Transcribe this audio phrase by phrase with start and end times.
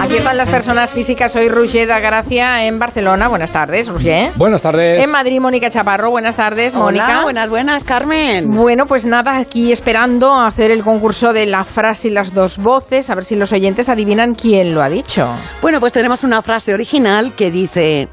[0.00, 1.32] Aquí están las personas físicas.
[1.32, 3.28] Soy Roger da Gracia en Barcelona.
[3.28, 4.30] Buenas tardes, Roger.
[4.36, 5.02] Buenas tardes.
[5.02, 6.10] En Madrid, Mónica Chaparro.
[6.10, 7.06] Buenas tardes, Mónica.
[7.06, 8.48] Hola, buenas, buenas, Carmen.
[8.50, 12.58] Bueno, pues nada, aquí esperando a hacer el concurso de la frase y las dos
[12.58, 15.28] voces, a ver si los oyentes adivinan quién lo ha dicho.
[15.60, 18.08] Bueno, pues tenemos una frase original que dice...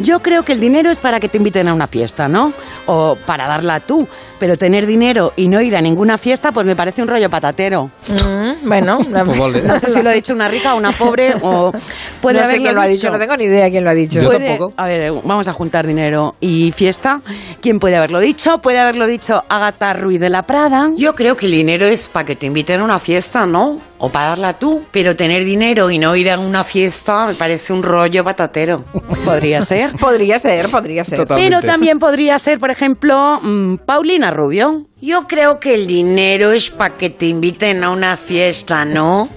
[0.00, 2.52] Yo creo que el dinero es para que te inviten a una fiesta, ¿no?
[2.86, 4.06] O para darla tú.
[4.38, 7.90] Pero tener dinero y no ir a ninguna fiesta, pues me parece un rollo patatero.
[8.08, 8.98] Mm, bueno,
[9.54, 9.62] ¿eh?
[9.64, 11.72] No sé si lo ha dicho una rica o una pobre o
[12.20, 13.94] puede no sé haberlo quién lo ha dicho, no tengo ni idea quién lo ha
[13.94, 14.20] dicho.
[14.20, 14.74] Yo Puede- tampoco.
[14.76, 17.20] A ver, vamos a juntar dinero y fiesta.
[17.60, 18.58] ¿Quién puede haberlo dicho?
[18.58, 20.90] Puede haberlo dicho Agatha Ruiz de la Prada.
[20.96, 23.80] Yo creo que el dinero es para que te inviten a una fiesta, ¿no?
[23.98, 24.82] O para darla tú.
[24.92, 28.84] Pero tener dinero y no ir a una fiesta me parece un rollo patatero.
[29.24, 29.87] Podría ser.
[30.00, 31.18] Podría ser, podría ser.
[31.18, 31.36] Total.
[31.36, 31.66] Pero Totalmente.
[31.66, 34.84] también podría ser, por ejemplo, mm, Paulina Rubio.
[35.00, 39.28] Yo creo que el dinero es para que te inviten a una fiesta, ¿no?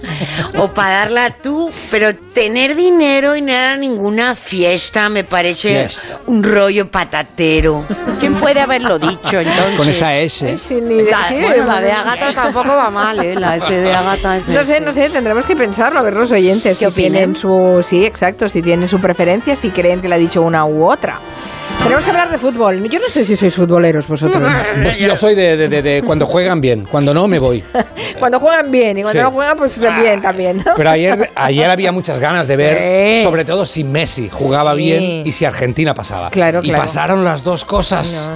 [0.58, 1.70] O para darla tú.
[1.88, 6.18] Pero tener dinero y no ir a ninguna fiesta me parece Fiesta.
[6.26, 7.84] un rollo patatero.
[8.18, 9.76] ¿Quién puede haberlo dicho entonces?
[9.76, 10.58] Con esa S.
[10.58, 11.20] Sin ni idea.
[11.20, 11.92] La, Sí, bueno, la de.
[11.92, 13.36] Agatha tampoco va mal, ¿eh?
[13.36, 14.80] La S de Agatha es No sé, ese.
[14.80, 17.12] no sé, tendremos que pensarlo, a ver los oyentes si opinen?
[17.12, 17.78] tienen su...
[17.88, 21.18] Sí, exacto, si tienen su preferencia, si creen que le ha dicho una u otra.
[21.82, 22.88] Tenemos que hablar de fútbol.
[22.88, 24.40] Yo no sé si sois futboleros vosotros.
[24.82, 27.62] Pues yo soy de, de- de- de cuando juegan bien, cuando no me voy.
[28.20, 29.24] Cuando juegan bien y cuando Sí.
[29.24, 30.58] no juegan, pues bien también.
[30.58, 30.74] ¿no?
[30.76, 33.22] Pero ayer, ayer había muchas ganas de ver, Sí.
[33.24, 34.76] sobre todo si Messi jugaba Sí.
[34.78, 36.30] bien y si Argentina pasaba.
[36.30, 36.82] Claro, y claro.
[36.82, 38.30] pasaron las dos cosas.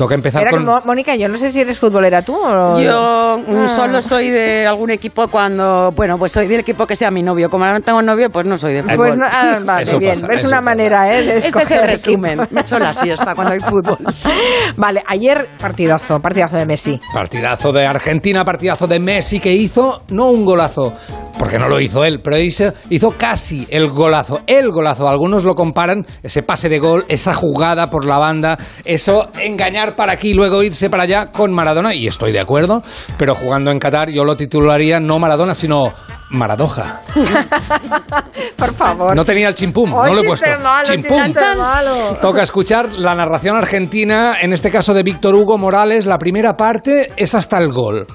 [0.00, 0.64] Toca empezar Era con...
[0.86, 2.80] Mónica, yo no sé si eres futbolera tú o...
[2.80, 3.68] Yo mm, Ah.
[3.68, 7.50] solo soy de algún equipo cuando, bueno, pues soy del equipo que sea mi novio.
[7.50, 8.96] Como ahora no tengo novio, pues no soy de fútbol.
[8.96, 10.12] Pues no, ah, vale, Eso bien.
[10.12, 10.64] pasa, es eso una pasa.
[10.64, 11.22] manera, ¿eh?
[11.22, 12.40] De este es el resumen.
[12.50, 13.98] Me echo la siesta cuando hay fútbol.
[14.78, 16.98] Vale, ayer partidazo, partidazo de Messi.
[17.12, 20.94] Partidazo de Argentina, partidazo de Messi que hizo, no un golazo,
[21.38, 25.08] porque no lo hizo él, pero hizo, hizo casi el golazo, el golazo.
[25.08, 30.12] Algunos lo comparan, ese pase de gol, esa jugada por la banda, eso engañar para
[30.12, 32.82] aquí y luego irse para allá con Maradona, y estoy de acuerdo,
[33.18, 35.92] pero jugando en Qatar yo lo titularía no Maradona, sino
[36.30, 37.00] Maradoja.
[38.56, 39.16] Por favor.
[39.16, 40.46] No tenía el chimpum, no lo he puesto.
[40.62, 41.34] malo, Chimpum.
[41.58, 42.16] malo.
[42.20, 46.06] Toca escuchar la narración argentina, en este caso de Víctor Hugo Morales.
[46.06, 48.06] La primera parte es hasta el gol.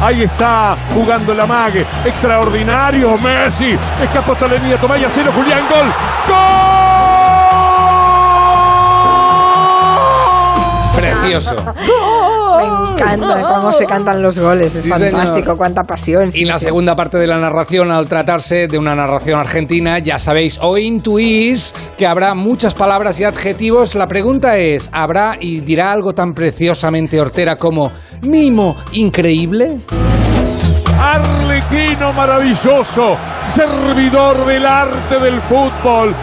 [0.00, 1.84] Ahí está jugando la mague.
[2.04, 3.76] Extraordinario Messi.
[4.00, 4.76] Escapó hasta la línea.
[4.80, 5.32] Tomaya cero.
[5.34, 5.64] Julián.
[5.68, 5.92] Gol.
[6.28, 6.77] ¡Gol!
[11.00, 11.54] Precioso.
[12.58, 12.64] Me
[13.04, 15.56] encanta cómo se cantan los goles, es Sí, fantástico, señor.
[15.56, 16.32] cuánta pasión.
[16.32, 16.64] sí, Y la sí.
[16.66, 21.74] segunda parte de la narración, al tratarse de una narración argentina, ya sabéis o intuís
[21.96, 23.94] que habrá muchas palabras y adjetivos.
[23.94, 27.92] La pregunta es, ¿habrá y dirá algo tan preciosamente hortera como
[28.22, 29.78] mimo increíble?
[31.00, 33.16] Arlequino maravilloso.
[33.54, 36.14] Servidor del arte del fútbol.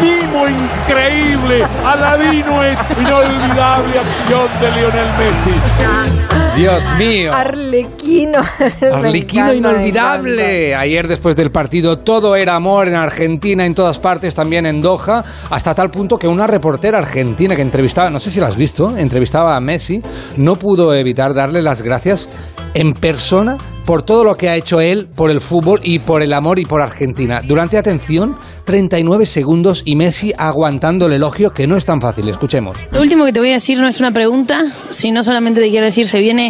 [0.00, 1.64] Mimo increíble.
[1.84, 2.62] Aladino
[2.98, 6.41] inolvidable acción de Lionel Messi.
[6.56, 7.32] Dios mío.
[7.32, 8.40] Arlequino.
[8.92, 10.74] Arlequino inolvidable.
[10.74, 15.24] Ayer después del partido todo era amor en Argentina, en todas partes, también en Doha,
[15.50, 18.96] hasta tal punto que una reportera argentina que entrevistaba, no sé si la has visto,
[18.96, 20.02] entrevistaba a Messi,
[20.36, 22.28] no pudo evitar darle las gracias
[22.74, 26.32] en persona por todo lo que ha hecho él por el fútbol y por el
[26.32, 27.40] amor y por Argentina.
[27.44, 32.28] Durante, atención, 39 segundos y Messi aguantando el elogio que no es tan fácil.
[32.28, 32.76] Escuchemos.
[32.90, 35.86] Lo último que te voy a decir no es una pregunta, sino solamente te quiero
[35.86, 36.41] decir, se viene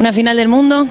[0.00, 0.86] una final del mundo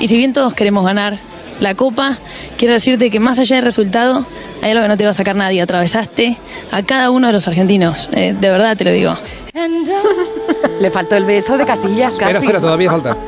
[0.00, 1.18] y si bien todos queremos ganar
[1.60, 2.16] la copa,
[2.56, 4.24] quiero decirte que más allá del resultado,
[4.62, 5.60] hay algo que no te va a sacar nadie.
[5.62, 6.36] Atravesaste
[6.72, 9.14] a cada uno de los argentinos, eh, de verdad te lo digo.
[10.80, 12.44] Le faltó el beso de Casillas, Espera, casi.
[12.44, 13.16] espera, todavía falta.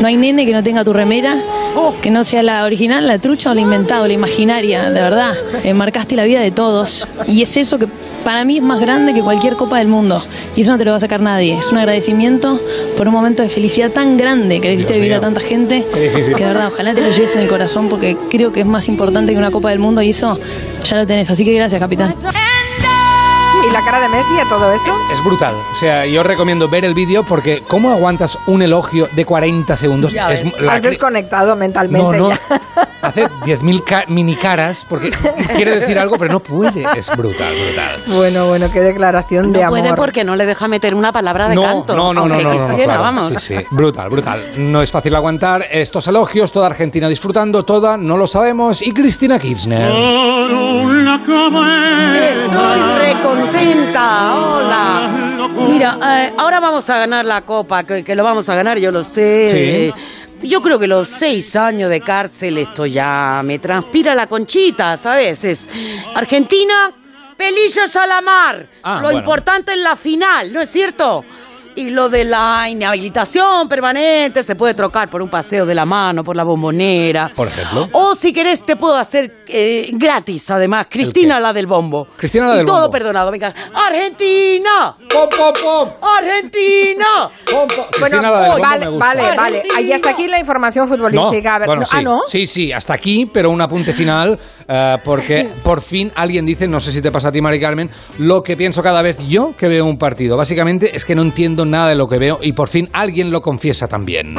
[0.00, 1.36] No hay nene que no tenga tu remera,
[2.02, 5.34] que no sea la original, la trucha o la inventada la imaginaria, de verdad.
[5.64, 7.08] Eh, marcaste la vida de todos.
[7.26, 7.88] Y es eso que
[8.24, 10.22] para mí es más grande que cualquier copa del mundo.
[10.54, 11.56] Y eso no te lo va a sacar nadie.
[11.56, 12.60] Es un agradecimiento
[12.96, 15.86] por un momento de felicidad tan grande que le hiciste vivir a tanta gente.
[15.92, 18.88] Que de verdad, ojalá te lo lleves en el corazón porque creo que es más
[18.88, 20.38] importante que una copa del mundo y eso
[20.84, 21.30] ya lo tenés.
[21.30, 22.14] Así que gracias, capitán.
[23.68, 24.90] ¿Y la cara de Messi a todo eso?
[25.12, 25.54] Es brutal.
[25.72, 30.12] O sea, yo recomiendo ver el vídeo porque ¿cómo aguantas un elogio de 40 segundos?
[30.12, 30.60] Ya Es ves.
[30.60, 32.28] la Has desconectado no, mentalmente no.
[32.30, 32.38] ya.
[33.02, 35.10] Hace 10.000 ca- mini caras porque
[35.54, 36.84] quiere decir algo pero no puede.
[36.96, 38.00] Es brutal, brutal.
[38.06, 39.80] Bueno, bueno, qué declaración de No amor.
[39.80, 41.96] puede porque no le deja meter una palabra de No, canto.
[41.96, 43.02] no, no, no, no, no, no, quisiera, claro.
[43.02, 43.28] vamos.
[43.38, 43.66] Sí, sí.
[43.70, 44.44] Brutal, brutal.
[44.58, 48.82] No es fácil aguantar estos elogios, toda Argentina disfrutando, toda, no lo sabemos.
[48.82, 49.92] Y Cristina Kirchner.
[52.14, 55.48] Estoy recontenta, hola.
[55.68, 58.90] Mira, eh, ahora vamos a ganar la copa, que, que lo vamos a ganar, yo
[58.92, 59.46] lo sé.
[59.48, 59.56] Sí.
[59.56, 59.92] Eh,
[60.42, 65.42] Yo creo que los seis años de cárcel, esto ya me transpira la conchita, ¿sabes?
[65.44, 65.68] Es
[66.14, 66.90] Argentina,
[67.36, 68.68] pelillos a la mar.
[68.82, 69.18] Ah, lo bueno.
[69.20, 71.24] importante es la final, ¿no es cierto?
[71.76, 76.22] Y lo de la inhabilitación permanente se puede trocar por un paseo de la mano,
[76.24, 77.30] por la bombonera.
[77.36, 77.88] Por ejemplo.
[77.92, 82.06] O si querés te puedo hacer eh, gratis, además, Cristina la del bombo.
[82.16, 82.90] Cristina la Y del todo bombo.
[82.90, 83.52] perdonado, venga.
[83.74, 84.96] ¡Argentina!
[85.12, 85.88] ¡Pop, pop, pop!
[86.02, 87.04] ¡Argentina!
[87.50, 87.70] Pop.
[87.76, 89.06] Bueno, Cristina, la del bombo vale, me gusta.
[89.06, 89.62] vale, vale.
[89.76, 91.56] Ahí hasta aquí la información futbolística.
[91.56, 92.20] A ver, bueno, no- sí, Ah, ¿no?
[92.26, 96.80] Sí, sí, hasta aquí, pero un apunte final, eh, porque por fin alguien dice, no
[96.80, 99.68] sé si te pasa a ti, Mari Carmen, lo que pienso cada vez yo que
[99.68, 100.36] veo un partido.
[100.38, 103.42] Básicamente es que no entiendo nada de lo que veo y por fin alguien lo
[103.42, 104.36] confiesa también.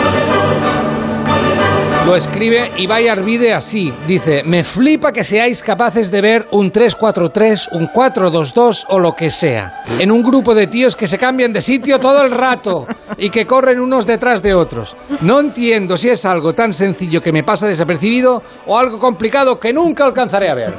[2.07, 3.94] Lo escribe Ibai Arvide así.
[4.07, 9.30] Dice, me flipa que seáis capaces de ver un 3-4-3, un 4-2-2 o lo que
[9.30, 9.83] sea.
[10.00, 12.88] En un grupo de tíos que se cambian de sitio todo el rato
[13.18, 14.95] y que corren unos detrás de otros.
[15.19, 19.74] No entiendo si es algo tan sencillo que me pasa desapercibido o algo complicado que
[19.74, 20.74] nunca alcanzaré a ver.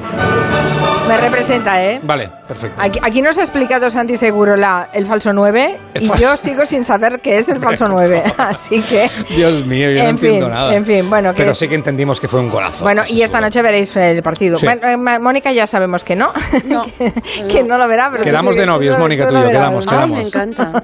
[1.07, 2.01] Me representa, ¿eh?
[2.03, 2.83] Vale, perfecto.
[2.83, 6.37] Aquí, aquí nos ha explicado Santi Seguro la, el falso 9 El y falso- yo
[6.37, 8.25] sigo sin saber qué es el falso 9.
[8.37, 9.11] Así que.
[9.35, 10.75] Dios mío, yo no En entiendo fin, nada.
[10.75, 12.85] en fin, bueno, que- Pero sí que entendimos que fue un golazo.
[12.85, 13.41] Bueno, y esta seguro.
[13.43, 14.59] noche veréis el partido.
[14.59, 14.67] Sí.
[14.67, 16.33] Bueno, eh, Mónica ya sabemos que no.
[16.69, 16.85] No.
[16.85, 17.13] que,
[17.49, 19.87] que no lo verá, pero Quedamos sí- de novios, tú- Mónica, tú y yo, quedamos,
[19.87, 19.93] ¿no?
[19.93, 20.19] Ay, quedamos.
[20.19, 20.83] me encanta.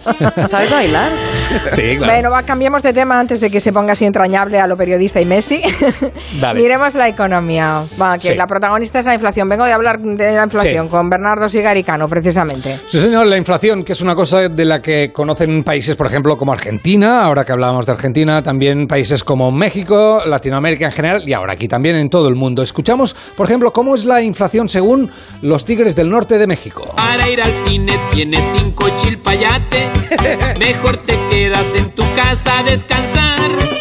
[0.48, 1.12] ¿Sabes bailar?
[1.68, 2.12] Sí, claro.
[2.12, 5.20] Bueno, va, cambiamos de tema antes de que se ponga así entrañable a lo periodista
[5.20, 5.60] y Messi.
[6.40, 6.60] Dale.
[6.60, 7.82] Miremos la economía.
[8.00, 8.34] Va, que Sí.
[8.34, 9.48] la protagonista es la inflación.
[9.48, 10.90] Vengo de hablar de la inflación Sí.
[10.90, 12.78] con Bernardo Sigaricano, precisamente.
[12.86, 16.36] Sí, señor, la inflación, que es una cosa de la que conocen países, por ejemplo,
[16.36, 21.32] como Argentina, ahora que hablábamos de Argentina, también países como México, Latinoamérica en general y
[21.32, 22.62] ahora aquí también en todo el mundo.
[22.62, 25.10] Escuchamos, por ejemplo, cómo es la inflación según
[25.42, 26.94] los tigres del norte de México.
[26.96, 29.88] Para ir al cine tienes cinco chilpayates.
[30.58, 33.73] Mejor te quedas en tu casa a descansar.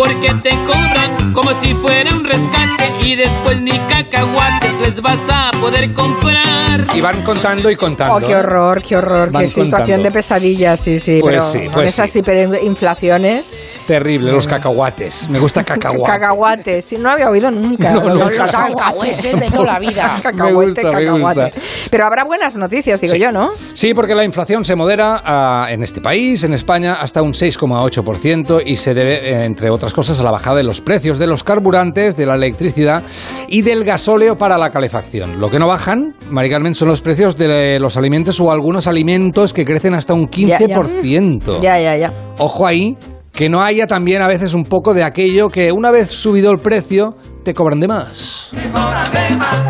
[0.00, 2.88] Porque te cobran como si fuera un rescate.
[3.02, 6.86] Y después ni cacahuates les vas a poder comprar.
[6.94, 8.14] Y van contando y contando.
[8.14, 11.18] Oh, qué horror, qué horror, Van qué situación de pesadilla, sí, sí.
[11.20, 12.20] Pues pero sí, con pues esas sí.
[12.20, 13.52] hiperinflaciones,
[13.86, 15.28] Terrible, los cacahuates.
[15.28, 16.12] Me gusta cacahuate.
[16.12, 17.90] cacahuates, sí, no había oído nunca.
[17.90, 18.56] No, del los cacahuate.
[18.56, 20.20] alcahueses de toda la vida.
[20.22, 21.40] Cacahuete, Me gusta, me cacahuate.
[21.42, 21.60] gusta.
[21.90, 23.18] Pero habrá buenas noticias, digo Sí.
[23.20, 23.50] yo, ¿no?
[23.72, 28.62] Sí, porque la inflación se modera ah, en este país, en España, hasta un 6,8%
[28.64, 31.42] y se debe, eh, entre otras cosas, a la bajada de los precios de los
[31.42, 33.02] carburantes, de la electricidad
[33.48, 35.40] y del gasóleo para la calefacción.
[35.40, 39.52] Lo que no bajan, Mari Carmen, son los precios de los alimentos o algunos alimentos
[39.52, 41.60] que crecen hasta un 15%.
[41.60, 42.12] Ya, ya, ya.
[42.38, 42.96] Ojo ahí,
[43.32, 46.58] que no haya también a veces un poco de aquello que una vez subido el
[46.58, 47.16] precio,
[47.50, 48.50] te cobran de más.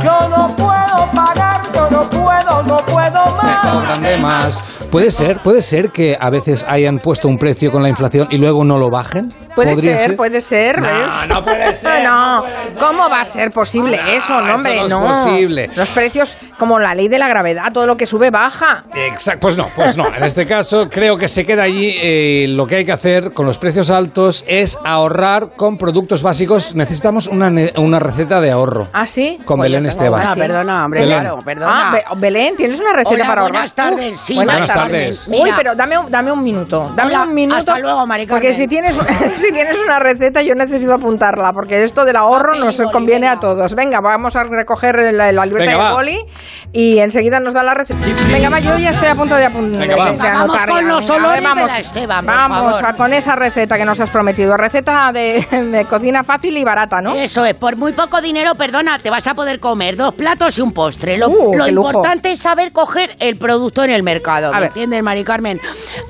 [0.02, 3.60] Yo no puedo pagar, yo no puedo, no puedo más.
[3.72, 4.62] cobran de más.
[4.90, 8.36] Puede ser, puede ser que a veces hayan puesto un precio con la inflación y
[8.36, 9.32] luego no lo bajen.
[9.54, 11.28] Puede ¿Podría ser, puede ser, No, ¿ves?
[11.28, 12.78] no puede ser, No, no puede ser.
[12.78, 14.76] ¿cómo va a ser posible No, eso, no, eso hombre?
[14.76, 15.00] no es no.
[15.24, 15.70] posible.
[15.74, 18.84] Los precios, como la ley de la gravedad, todo lo que sube baja.
[18.94, 20.06] Exacto, pues no, pues no.
[20.14, 21.94] En este caso creo que se queda allí.
[22.00, 26.74] eh, lo que hay que hacer con los precios altos es ahorrar con productos básicos.
[26.74, 28.88] Necesitamos una, una receta de ahorro.
[28.92, 29.38] ¿Ah, sí?
[29.44, 30.22] Con Pues Belén Esteban.
[30.26, 30.40] Ah, sí.
[30.40, 31.20] perdona, hombre, Belén.
[31.20, 31.88] claro, perdona.
[31.88, 33.52] Ah, Be- Belén, ¿tienes una receta Hola, para ahorrar?
[33.52, 35.24] buenas tardes, Uf, sí, buenas, buenas tardes.
[35.24, 35.40] tardes.
[35.42, 36.92] Uy, pero dame, un- dame un minuto.
[36.94, 37.58] Dame Hola, un minuto.
[37.58, 38.96] hasta luego, Mari Porque si tienes,
[39.36, 43.20] si tienes una receta, yo necesito apuntarla, porque esto del ahorro Papel nos boli, conviene
[43.26, 43.32] venga.
[43.32, 43.74] a todos.
[43.74, 45.92] Venga, vamos a recoger la, la libreta Venga, va.
[45.94, 46.18] boli
[46.72, 48.00] y enseguida nos da la receta.
[48.30, 49.80] Venga, va, yo ya estoy a punto de apuntar.
[49.80, 50.12] Venga, va.
[50.12, 52.86] Vamos con los olores de la Esteban, por Vamos favor.
[52.86, 54.56] a con esa receta que nos has prometido.
[54.56, 57.14] Receta de, de cocina fácil y barata, ¿no?
[57.14, 60.60] Eso es, por muy poco dinero, perdona, te vas a poder comer dos platos y
[60.60, 61.16] un postre.
[61.18, 64.48] Lo, Uh, lo importante es saber coger el producto en el mercado.
[64.48, 64.68] A ¿Me ver.
[64.68, 65.60] entiendes, Mari Carmen?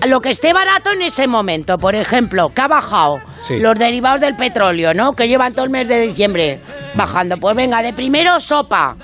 [0.06, 3.58] Lo que esté barato en ese momento, por ejemplo, que ha bajado Sí.
[3.58, 5.12] los derivados del petróleo, ¿no?
[5.14, 6.58] Que llevan todo el mes de diciembre
[6.94, 7.36] bajando.
[7.38, 8.96] Pues venga, de primero sopa.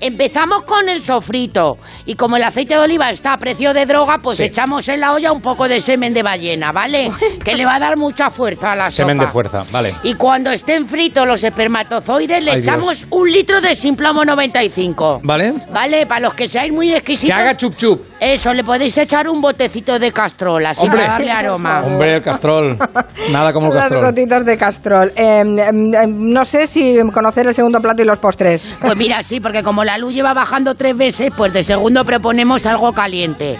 [0.00, 4.18] Empezamos con el sofrito y como el aceite de oliva está a precio de droga,
[4.22, 4.44] pues Sí.
[4.44, 7.10] echamos en la olla un poco de semen de ballena, ¿vale?
[7.44, 9.08] que le va a dar mucha fuerza a la sopa.
[9.08, 9.94] Semen de fuerza, vale.
[10.02, 13.06] Y cuando estén fritos los espermatozoides, le Ay, echamos Dios.
[13.10, 15.20] un litro de Simplomo 95.
[15.22, 15.54] ¿Vale?
[15.72, 16.06] ¿Vale?
[16.06, 17.36] Para los que seáis muy Que exquisitos.
[17.36, 18.00] haga chup chup.
[18.20, 21.00] Eso, le podéis echar un botecito de castrol, así Hombre.
[21.00, 21.82] para darle aroma.
[21.84, 22.78] Hombre, el castrol.
[23.30, 24.04] Nada como el Las castrol.
[24.06, 25.12] gotitas de castrol.
[25.16, 25.58] Eh, em,
[25.94, 28.78] em, no sé si conocer el segundo plato y los postres.
[28.80, 32.66] Pues mira, sí, porque como la luz lleva bajando tres veces, pues de segundo proponemos
[32.66, 33.58] algo caliente,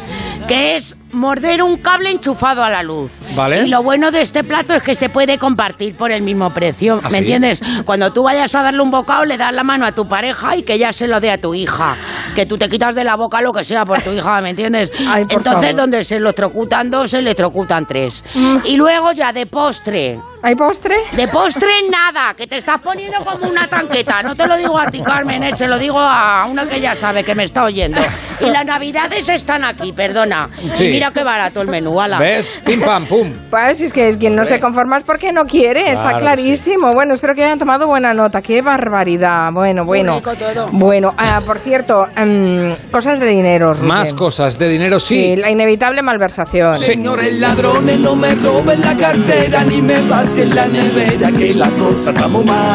[0.48, 3.10] que es morder un cable enchufado a la luz.
[3.34, 3.62] Vale.
[3.62, 7.00] Y lo bueno de este plato es que se puede compartir por el mismo precio.
[7.02, 7.16] ¿Ah, ¿Me sí?
[7.18, 7.62] entiendes?
[7.86, 10.62] Cuando tú vayas a darle un bocado, le das la mano a tu pareja y
[10.62, 11.96] que ya se lo dé a tu hija.
[12.34, 14.92] Que tú te quitas de la boca lo que sea por tu hija, ¿me entiendes?
[15.08, 15.76] Ay, Entonces, favor.
[15.76, 18.22] donde se electrocutan dos, se electrocutan tres.
[18.64, 20.20] Y luego ya de postre.
[20.46, 20.98] ¿Hay postre?
[21.16, 24.22] De postre nada, que te estás poniendo como una tanqueta.
[24.22, 26.94] No te lo digo a ti, Carmen, eh, se lo digo a una que ya
[26.94, 28.00] sabe que me está oyendo.
[28.40, 30.48] Y las navidades están aquí, perdona.
[30.72, 30.84] Sí.
[30.84, 32.20] Y mira qué barato el menú, ala.
[32.20, 32.60] ¿Ves?
[32.64, 33.32] Pim pam pum.
[33.50, 36.94] Pues es que quien no se conforma es porque no quiere, está Claro que clarísimo.
[36.94, 38.40] Bueno, espero que hayan tomado buena nota.
[38.40, 39.50] Qué barbaridad.
[39.52, 40.18] Bueno, bueno.
[40.18, 40.68] rico todo.
[40.70, 43.74] Bueno, ah, por cierto, em, cosas de dinero.
[43.74, 43.88] Rubén.
[43.88, 45.34] Más cosas de dinero, sí.
[45.34, 46.78] Sí, la inevitable malversación.
[46.78, 49.96] Señores ladrones, no me roben la cartera ni me
[50.36, 52.12] vacíen la nevera, que la cosa.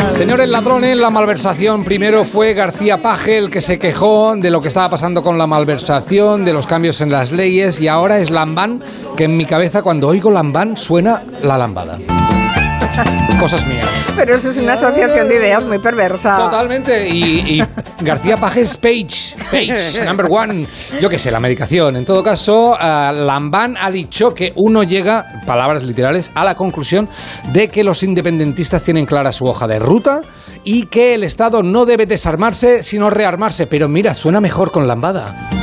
[0.10, 1.84] Señores ladrones, la malversación.
[1.84, 5.48] Primero fue García Paje el que se quejó de lo que estaba pasando con la
[5.48, 8.82] malversación, de los cambios en las leyes, y ahora es Lambán,
[9.16, 12.00] que en mi cabeza cuando oigo Lambán suena la lambada.
[13.40, 13.88] Cosas mías.
[14.16, 16.36] Pero eso es una asociación de ideas muy perversa.
[16.36, 17.08] Totalmente.
[17.08, 17.64] Y, y
[18.02, 19.36] García Paje es Page.
[19.50, 20.68] Page, number one.
[21.00, 21.96] Yo qué sé, la medicación.
[21.96, 27.10] En todo caso, ah, Lambán ha dicho que uno llega, palabras literales, a la conclusión
[27.54, 30.22] de que los independentistas tienen clara su hoja de ruta
[30.64, 33.68] y que el Estado no debe desarmarse, sino rearmarse.
[33.68, 35.61] Pero mira, suena mejor con Lambada.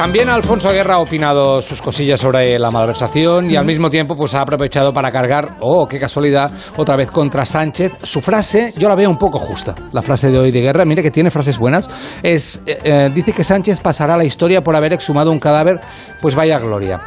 [0.00, 4.34] También Alfonso Guerra ha opinado sus cosillas sobre la malversación y al mismo tiempo pues
[4.34, 7.92] ha aprovechado para cargar, oh, qué casualidad, otra vez contra Sánchez.
[8.02, 11.02] Su frase, yo la veo un poco justa, la frase de hoy de Guerra, mire
[11.02, 11.90] que tiene frases buenas,
[12.22, 15.78] es, eh, eh, dice que Sánchez pasará a la historia por haber exhumado un cadáver,
[16.22, 17.02] pues vaya gloria.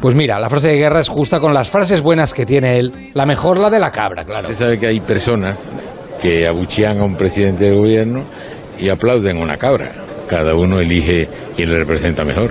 [0.00, 3.10] Pues mira, la frase de Guerra es justa con las frases buenas que tiene él,
[3.12, 4.48] la mejor la de la cabra, claro.
[4.48, 5.58] Usted sabe que hay personas
[6.22, 8.22] que abuchean a un presidente del gobierno
[8.78, 9.92] y aplauden a una cabra.
[10.32, 12.50] Cada uno elige quién le representa mejor.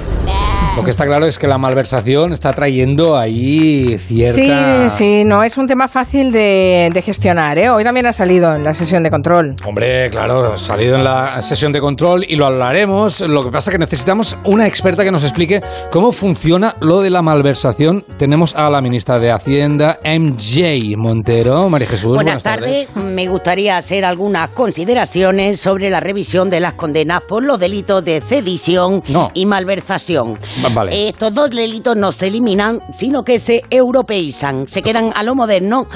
[0.76, 4.90] Lo que está claro es que la malversación está trayendo ahí cierta...
[4.90, 7.58] Sí, sí, no es un tema fácil de, de gestionar.
[7.60, 7.70] ¿eh?
[7.70, 9.56] Hoy también ha salido en la sesión de control.
[9.66, 13.20] Hombre, claro, ha salido en la sesión de control y lo hablaremos.
[13.20, 17.10] Lo que pasa es que necesitamos una experta que nos explique cómo funciona lo de
[17.10, 18.06] la malversación.
[18.18, 21.70] Tenemos a la ministra de Hacienda, MJ Montero.
[21.70, 22.88] María Jesús, Buenas, tardes.
[22.96, 28.22] Me gustaría hacer algunas consideraciones sobre la revisión de las condenas por los delitos de
[28.22, 29.32] sedición No.
[29.34, 30.40] y malversación.
[30.64, 31.08] Va- vale.
[31.10, 35.88] Estos dos delitos no se eliminan, sino que se europeizan, se quedan a lo moderno.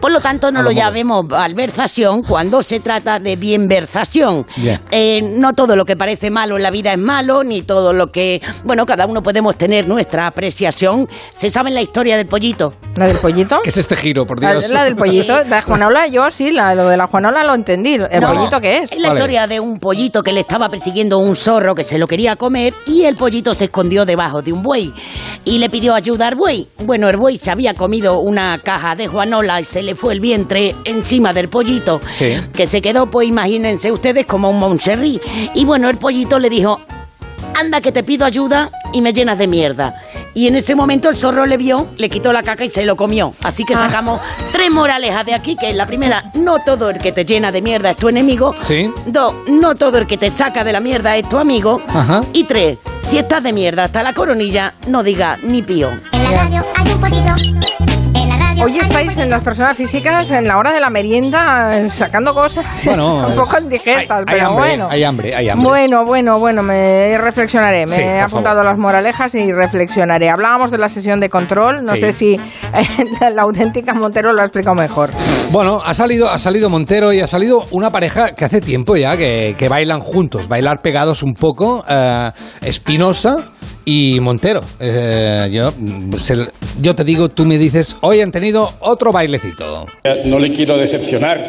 [0.00, 4.46] Por lo tanto, no A lo lo llamemos malversación cuando se trata de bienversación.
[4.56, 4.80] Bien.
[4.90, 8.10] Eh, no todo lo que parece malo en la vida es malo, ni todo lo
[8.12, 8.40] que...
[8.64, 11.08] Bueno, cada uno podemos tener nuestra apreciación.
[11.32, 12.74] ¿Se sabe la historia del pollito?
[12.96, 13.60] ¿La del pollito?
[13.62, 14.70] ¿Qué es este giro, por La, Dios?
[14.70, 17.94] la del pollito, la Juanola, yo sí, la, lo de la Juanola lo entendí.
[17.94, 18.92] ¿El No, pollito qué es?
[18.92, 19.20] Es la Vale.
[19.20, 22.74] historia de un pollito que le estaba persiguiendo un zorro que se lo quería comer
[22.86, 24.92] y el pollito se escondió debajo de un buey
[25.44, 26.68] y le pidió ayuda al buey.
[26.84, 30.20] Bueno, el buey se había comido una caja de Juanola y se le fue el
[30.20, 32.00] vientre encima del pollito.
[32.10, 32.36] Sí.
[32.52, 35.20] Que se quedó, pues imagínense ustedes, como un moncherrí.
[35.54, 36.80] Y bueno, el pollito le dijo,
[37.58, 39.94] anda que te pido ayuda y me llenas de mierda.
[40.34, 42.96] Y en ese momento el zorro le vio, le quitó la caca y se lo
[42.96, 43.32] comió.
[43.44, 43.78] Así que Ah.
[43.88, 44.20] sacamos
[44.52, 47.62] tres moralejas de aquí, que es la primera, no todo el que te llena de
[47.62, 48.54] mierda es tu enemigo.
[48.62, 48.90] Sí.
[49.06, 51.80] Dos, no todo el que te saca de la mierda es tu amigo.
[51.88, 52.20] Ajá.
[52.32, 55.90] Y tres, si estás de mierda hasta la coronilla, no diga ni pío.
[56.12, 57.83] En la radio hay un pollito.
[58.62, 62.64] Hoy estáis en las personas físicas en la hora de la merienda eh, sacando cosas
[62.86, 64.88] Bueno, un es- poco indigestas, hay- hay pero hambre, bueno.
[64.90, 65.68] hay hambre, hay hambre.
[65.68, 67.80] Bueno, bueno, bueno, me reflexionaré.
[67.80, 68.70] Me Sí, he apuntado favor.
[68.70, 70.30] las moralejas y reflexionaré.
[70.30, 72.00] Hablábamos de la sesión de control, no Sí.
[72.00, 72.40] sé si
[73.20, 75.10] la, la auténtica Montero lo ha explicado mejor.
[75.50, 79.16] Bueno, ha salido, ha salido Montero y ha salido una pareja que hace tiempo ya
[79.16, 82.30] que, que bailan juntos, bailar pegados un poco, eh,
[82.62, 83.50] Espinosa
[83.84, 84.60] y Montero.
[84.80, 85.72] Eh, yo,
[86.18, 86.48] se-
[86.80, 89.86] yo te digo, tú me dices, hoy han tenido otro bailecito.
[90.24, 91.44] No le quiero decepcionar,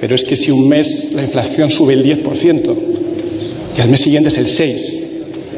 [0.00, 2.76] pero es que si un mes la inflación sube el 10%,
[3.76, 5.06] y al mes siguiente es el 6%,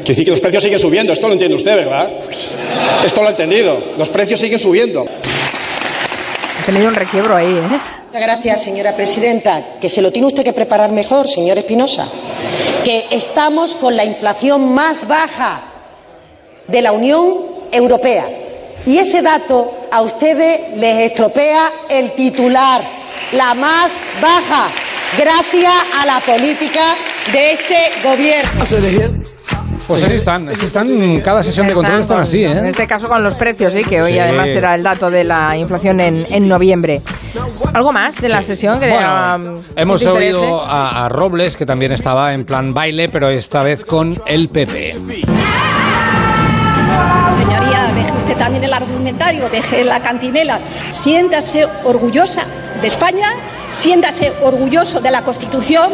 [0.03, 1.13] quiere decir que los precios siguen subiendo.
[1.13, 2.09] Esto lo entiende usted, ¿verdad?
[3.05, 3.77] Esto lo ha entendido.
[3.97, 5.05] Los precios siguen subiendo.
[6.61, 7.79] He tenido un requiebro ahí, ¿eh?
[8.13, 9.65] Gracias, señora presidenta.
[9.81, 12.07] Que se lo tiene usted que preparar mejor, señor Espinosa.
[12.85, 15.72] Que estamos con la inflación más baja
[16.67, 17.33] de la Unión
[17.71, 18.25] Europea.
[18.85, 22.81] Y ese dato a ustedes les estropea el titular,
[23.31, 23.91] la más
[24.21, 24.67] baja,
[25.17, 26.95] gracias a la política
[27.31, 28.63] de este gobierno.
[29.87, 32.69] Pues así están, así están, cada sesión de control están así, En ¿eh?
[32.69, 34.19] este caso con los precios, sí, que hoy Sí.
[34.19, 37.01] además era el dato de la inflación en, en noviembre.
[37.73, 41.91] ¿Algo más de la sesión que Bueno, um, hemos oído a, a Robles, que también
[41.91, 44.95] estaba en plan baile, pero esta vez con el PP.
[48.35, 50.59] También el argumentario, deje la cantinela,
[50.91, 52.45] siéntase orgullosa
[52.81, 53.33] de España,
[53.77, 55.93] siéntase orgulloso de la Constitución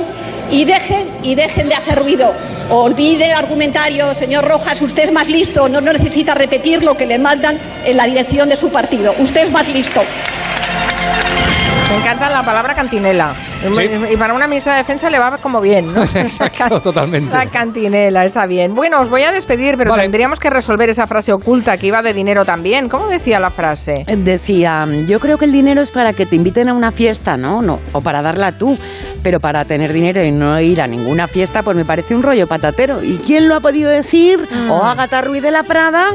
[0.51, 2.33] y dejen, y dejen de hacer ruido.
[2.69, 7.17] Olvide el argumentario, señor Rojas, usted es más listo, no necesita repetir lo que le
[7.17, 9.13] mandan en la dirección de su partido.
[9.17, 10.01] Usted es más listo.
[11.89, 13.33] Me encanta la palabra cantinela.
[13.73, 13.81] Sí.
[14.11, 16.01] Y para una ministra de Defensa le va como bien, ¿no?
[16.15, 17.35] Exacto, totalmente.
[17.35, 18.75] La cantinela, está bien.
[18.75, 20.03] Bueno, os voy a despedir, pero Vale.
[20.03, 22.89] tendríamos que resolver esa frase oculta que iba de dinero también.
[22.89, 24.03] ¿Cómo decía la frase?
[24.05, 27.61] Decía, yo creo que el dinero es para que te inviten a una fiesta, ¿no?
[27.63, 28.77] no o para darla tú.
[29.23, 32.47] Pero para tener dinero y no ir a ninguna fiesta, pues me parece un rollo
[32.47, 33.03] patatero.
[33.03, 34.47] ¿Y quién lo ha podido decir?
[34.49, 34.69] Mm.
[34.71, 36.11] O Agatha Ruiz de la Prada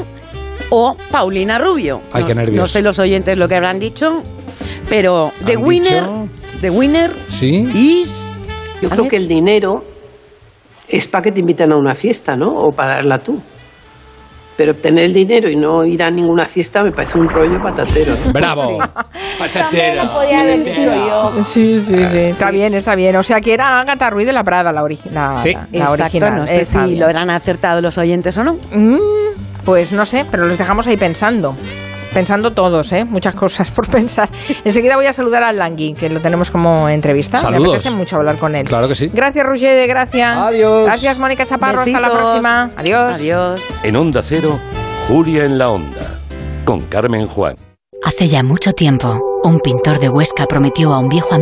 [0.71, 2.01] o Paulina Rubio.
[2.13, 2.61] Ay, No- qué nervios.
[2.63, 4.23] No sé los oyentes lo que habrán dicho,
[4.89, 6.29] pero The Winner, dicho-
[6.61, 7.65] The Winner Sí.
[7.75, 8.39] is...
[8.81, 9.11] Yo A creo ver.
[9.11, 9.83] que el dinero
[10.89, 12.49] es para que te inviten a una fiesta, ¿no?
[12.51, 13.41] O para darla tú.
[14.57, 18.13] Pero obtener el dinero y no ir a ninguna fiesta me parece un rollo patatero.
[18.27, 18.33] ¿no?
[18.33, 18.79] Bravo.
[19.39, 20.05] Patatero.
[20.13, 21.43] podía haber dicho yo.
[21.43, 22.19] Sí, sí, sí.
[22.19, 23.17] Está bien, está bien.
[23.17, 25.35] O sea, que era Agatha Ruiz de la Prada, la, original.
[25.35, 25.53] Sí.
[25.55, 26.37] la Exacto, original.
[26.37, 27.01] no sé Está si bien.
[27.01, 28.53] lo habrán acertado los oyentes o no.
[28.73, 31.57] Mm, pues no sé, pero los dejamos ahí pensando.
[32.15, 33.05] Pensando todos, ¿eh?
[33.05, 34.29] Muchas cosas por pensar.
[34.65, 37.39] Enseguida voy a saludar al Langui, que lo tenemos como entrevista.
[37.39, 37.75] Me Saludos.
[37.75, 38.65] apetece mucho hablar con él.
[38.67, 39.11] Claro que sí.
[39.13, 40.47] Gracias, Roger, de Gracia.
[40.47, 40.87] Adiós.
[40.87, 41.81] Gracias, Mónica Chaparro.
[41.81, 42.31] Hasta la Besitos.
[42.31, 42.71] próxima.
[42.77, 43.17] Adiós.
[43.17, 43.63] Adiós.
[43.83, 44.59] En Onda Cero,
[45.09, 46.21] Julia en la Onda,
[46.65, 47.57] con Carmen Juan.
[48.05, 51.33] Hace ya mucho tiempo, un pintor de Huesca prometió a un viejo amigo